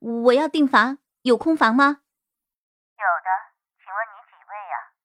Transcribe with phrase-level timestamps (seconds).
[0.00, 2.00] 我要订房，有空房吗？
[2.96, 3.28] 有的，
[3.76, 4.96] 请问你几位呀？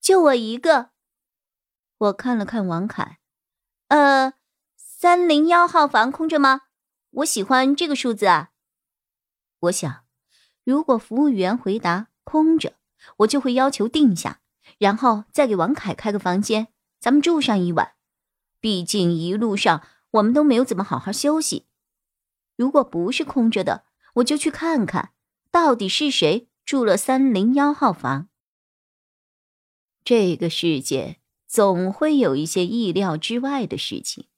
[0.00, 0.90] 就我一个。
[1.98, 3.18] 我看了看王凯，
[3.88, 4.32] 呃，
[4.76, 6.62] 三零幺号房空着吗？
[7.10, 8.52] 我喜欢这个数字啊。
[9.60, 10.06] 我想，
[10.64, 12.74] 如果服务员回答空着，
[13.18, 14.40] 我就会要求定下，
[14.78, 16.68] 然后再给王凯开个房间，
[16.98, 17.94] 咱们住上一晚。
[18.58, 21.68] 毕竟一路上我们都没有怎么好好休息。
[22.56, 25.12] 如果不是空着的，我就去看看，
[25.50, 28.28] 到底是谁住了三零幺号房。
[30.04, 34.28] 这个世界总会有一些意料之外的事情，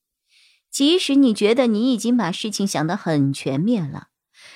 [0.69, 4.09] 即使你觉得你已经把事情想得很全面了，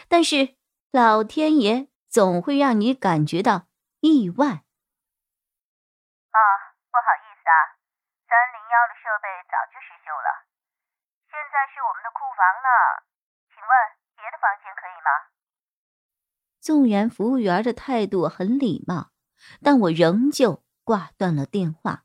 [0.09, 0.57] 但是
[0.91, 3.69] 老天爷总会让你感觉到
[4.01, 4.47] 意外。
[6.35, 6.39] 啊，
[6.91, 7.79] 不好意思啊，
[8.27, 10.47] 三零幺的设备早就失修了，
[11.31, 12.69] 现在是我们的库房呢，
[13.55, 14.04] 请问。
[14.45, 15.09] 房间可以吗？
[16.61, 19.11] 纵然服务员的态度很礼貌，
[19.63, 22.05] 但我仍旧挂断了电话。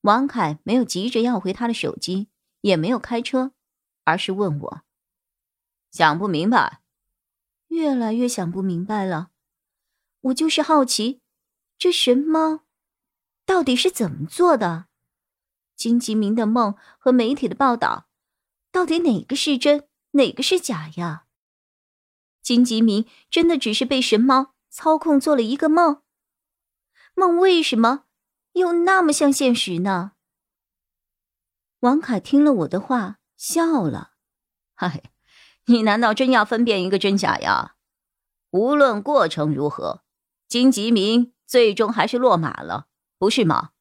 [0.00, 2.28] 王凯没有急着要回他的手机，
[2.62, 3.52] 也没有开车，
[4.02, 4.82] 而是问我
[5.92, 6.80] ：“想不明白？”
[7.68, 9.30] 越来越想不明白了。
[10.20, 11.22] 我就是好奇，
[11.78, 12.64] 这神猫
[13.46, 14.86] 到底是怎么做的？
[15.74, 18.08] 金吉明的梦和媒体的报道，
[18.70, 19.88] 到底哪个是真？
[20.14, 21.26] 哪个是假呀？
[22.42, 26.02] 金吉明真的只是被神猫操控做了一个梦？
[27.14, 28.06] 梦为什么
[28.52, 30.12] 又那么像现实呢？
[31.80, 34.14] 王凯听了我的话，笑了
[34.74, 35.02] ：“嗨，
[35.66, 37.76] 你难道真要分辨一个真假呀？
[38.50, 40.04] 无论过程如何，
[40.48, 42.88] 金吉明最终还是落马了，
[43.18, 43.72] 不是吗？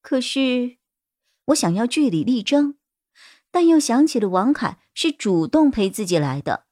[0.00, 0.78] 可是，
[1.46, 2.78] 我想要据理力争。”
[3.52, 6.66] 但又想起了王凯是主动陪自己来的，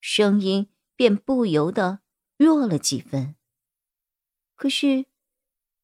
[0.00, 1.98] 声音便不由得
[2.38, 3.34] 弱了几分。
[4.54, 5.06] 可是，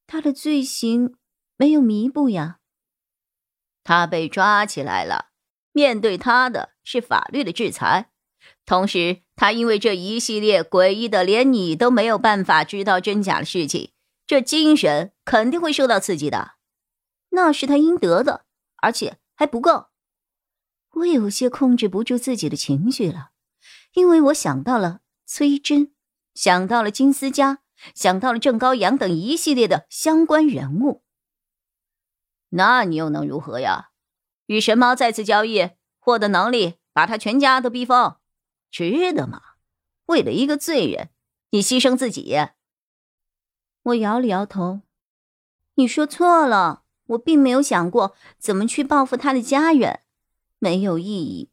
[0.07, 1.17] 他的罪行
[1.57, 2.59] 没有弥补呀。
[3.83, 5.31] 他被抓起来了，
[5.73, 8.11] 面对他的是法律的制裁。
[8.65, 13.91] 同时，他因为这一系列诡异的连你都没有办法知道真假的事情，
[14.25, 16.53] 这精神肯定会受到刺激的。
[17.31, 18.45] 那是他应得的，
[18.77, 19.88] 而且还不够。
[20.95, 23.31] 我有些控制不住自己的情绪了，
[23.93, 25.93] 因为我想到了崔真，
[26.33, 27.59] 想到了金思佳，
[27.93, 31.03] 想到了郑高阳等一系列的相关人物。
[32.49, 33.91] 那你又能如何呀？
[34.47, 35.69] 与神猫再次交易，
[35.99, 38.15] 获得能力，把他全家都逼疯，
[38.71, 39.41] 值得吗？
[40.07, 41.09] 为了一个罪人，
[41.51, 42.35] 你牺牲自己？
[43.83, 44.81] 我摇了摇头，
[45.75, 50.01] 你说错了，我并没有想过怎么去报复他的家人。
[50.59, 51.51] 没有意义，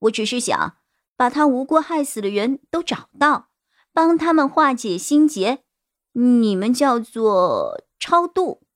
[0.00, 0.78] 我只是想
[1.16, 3.50] 把他无辜害死的人都找到，
[3.92, 5.64] 帮他们化解心结。
[6.12, 8.66] 你们叫做超度。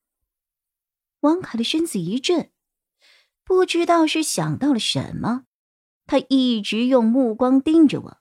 [1.21, 2.53] 王凯的身子一震，
[3.45, 5.45] 不知道是想到了什么，
[6.07, 8.19] 他一直用目光盯着我，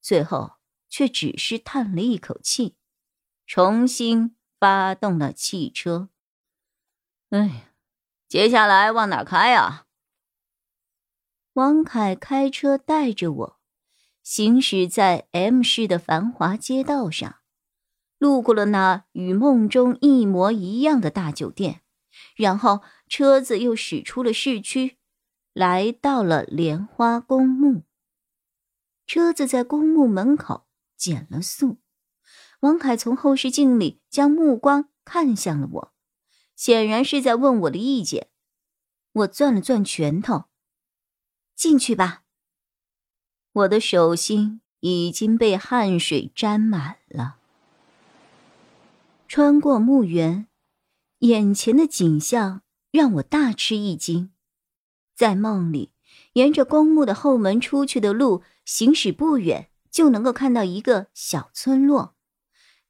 [0.00, 0.54] 最后
[0.88, 2.76] 却只是叹了一口气，
[3.46, 6.08] 重新发动了汽车。
[7.30, 7.72] 哎，
[8.28, 9.86] 接下来往哪开啊？
[11.54, 13.56] 王凯开车带着我，
[14.24, 17.36] 行驶在 M 市的繁华街道上，
[18.18, 21.82] 路过了那与梦中一模一样的大酒店，
[22.34, 24.98] 然后车子又驶出了市区，
[25.52, 27.84] 来到了莲花公墓。
[29.06, 30.66] 车子在公墓门口
[30.96, 31.76] 减了速，
[32.62, 35.92] 王凯从后视镜里将目光看向了我，
[36.56, 38.26] 显然是在问我的意见。
[39.12, 40.46] 我攥了攥拳头。
[41.54, 42.22] 进去吧。
[43.52, 47.36] 我的手心已经被汗水沾满了。
[49.28, 50.48] 穿过墓园，
[51.20, 54.32] 眼前的景象让我大吃一惊。
[55.14, 55.92] 在梦里，
[56.32, 62.16] 沿着公墓的后门出去的路，行驶不远就能够看到一个小村落，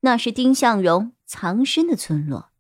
[0.00, 2.50] 那是丁向荣藏身的村落。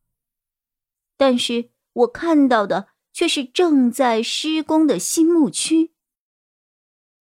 [1.16, 5.93] 但是我看到的却是正在施工的新墓区。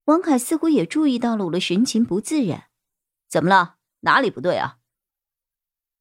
[0.06, 2.66] 王凯似乎也注意到了我的神情不自然，
[3.30, 3.78] 怎么了？
[4.02, 4.80] 哪里不对啊？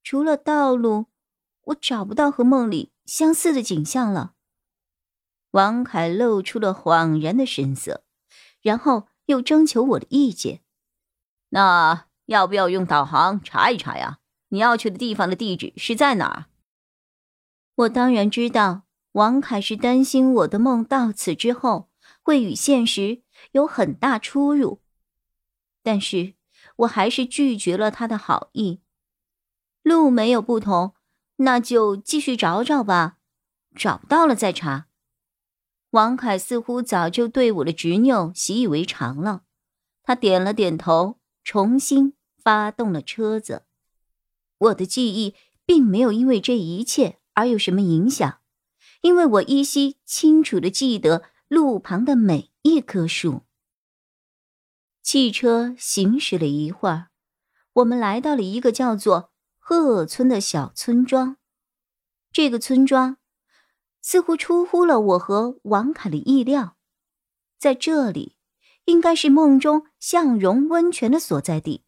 [0.02, 1.06] 除了道路，
[1.66, 4.34] 我找不到和梦里相似的景象了。
[5.52, 8.02] 王凯露出了恍然的神色，
[8.60, 10.62] 然后又征求我的意见。
[11.50, 14.18] 那要不要用导航查一查呀？
[14.48, 16.46] 你要去的地方的地址是在哪儿？
[17.76, 18.82] 我当然知道，
[19.12, 21.88] 王凯是担心我的梦到此之后
[22.22, 23.21] 会与现实
[23.52, 24.82] 有很大出入，
[25.82, 26.34] 但是
[26.76, 28.80] 我还是拒绝了他的好意。
[29.82, 30.94] 路没有不同，
[31.36, 33.18] 那就继续找找吧，
[33.74, 34.88] 找不到了再查。
[35.90, 39.42] 王凯似乎早就对我的执拗习以为常了，
[40.02, 43.64] 他点了点头，重新发动了车子。
[44.58, 45.34] 我的记忆
[45.66, 48.38] 并没有因为这一切而有什么影响，
[49.02, 53.42] 因为我依稀清楚的记得路旁的每一棵树。
[55.02, 57.08] 汽车行驶了一会儿，
[57.74, 61.36] 我们来到了一个叫做鹤村的小村庄。
[62.32, 63.18] 这个村庄。
[64.00, 66.78] 似乎出乎了我和王凯的意料，
[67.58, 68.38] 在这里
[68.86, 71.84] 应该是梦中向荣温泉的所在地。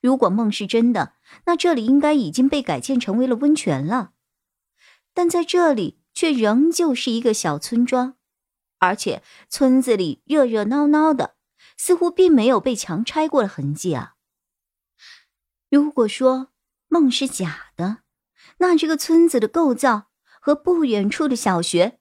[0.00, 1.14] 如果梦是真的，
[1.46, 4.12] 那这里应该已经被改建成为了温泉了。
[5.12, 8.16] 但在这里却仍旧是一个小村庄，
[8.82, 11.36] 而且村子里热热闹闹的，
[11.76, 14.14] 似乎并没有被强拆过的痕迹啊。
[15.70, 16.48] 如果说
[16.88, 17.98] 梦是假的，
[18.58, 20.08] 那这个村子的构造……
[20.44, 22.00] 和不远处的小学，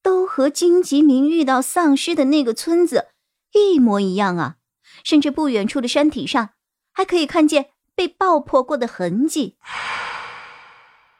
[0.00, 3.08] 都和金吉明遇到丧尸的那个村子
[3.52, 4.56] 一模一样啊！
[5.04, 6.54] 甚至不远处的山体上，
[6.92, 9.58] 还可以看见被爆破过的痕迹。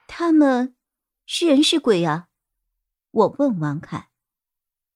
[0.06, 0.74] 他们
[1.26, 2.28] 是人是鬼啊？
[3.10, 4.08] 我问王凯。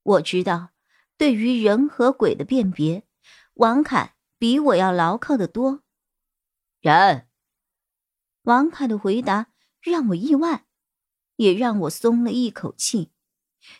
[0.08, 0.70] 我知道，
[1.16, 3.04] 对于人和鬼的辨别，
[3.54, 5.82] 王凯比我要牢靠的多。
[6.80, 7.28] 人。
[8.42, 9.48] 王凯的回答
[9.80, 10.64] 让我意外。
[11.36, 13.12] 也让我松了一口气，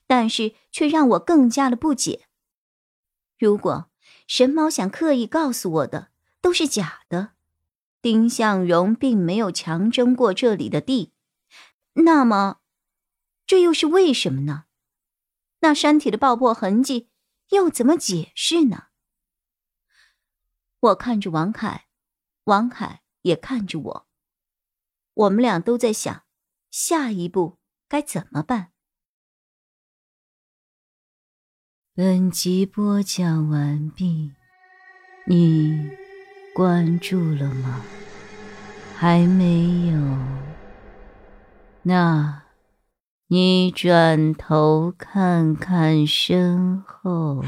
[0.06, 2.28] 但是却让我更加的不解。
[3.36, 3.90] 如果
[4.28, 7.32] 神猫想刻意告诉我的都是假的，
[8.00, 11.10] 丁向荣并没有强征过这里的地，
[11.94, 12.60] 那么
[13.44, 14.66] 这又是为什么呢？
[15.60, 17.10] 那山体的爆破痕迹
[17.50, 18.88] 又怎么解释呢？
[20.81, 21.88] 我看着王凯，
[22.44, 24.08] 王凯也看着我，
[25.14, 26.25] 我们俩都在想。
[26.70, 27.58] 下一步
[27.88, 28.72] 该怎么办？
[31.94, 34.32] 本集播讲完毕，
[35.26, 35.90] 你
[36.54, 37.82] 关注了吗？
[38.94, 39.99] 还没有？
[41.82, 42.44] 那，
[43.30, 47.44] 你转头看看身后。